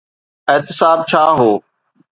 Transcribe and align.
احتساب 0.51 0.99
ڇا 1.09 1.23
هو؟ 1.39 1.51